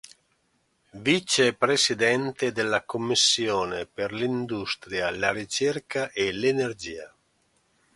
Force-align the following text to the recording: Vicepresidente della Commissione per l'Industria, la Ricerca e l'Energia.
Vicepresidente 0.95 2.51
della 2.51 2.81
Commissione 2.85 3.85
per 3.85 4.11
l'Industria, 4.13 5.11
la 5.11 5.31
Ricerca 5.31 6.09
e 6.09 6.31
l'Energia. 6.31 7.13